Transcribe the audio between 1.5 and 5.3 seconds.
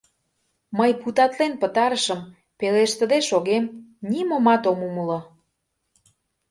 пытарышым, пелештыде шогем, нимомат ом умыло.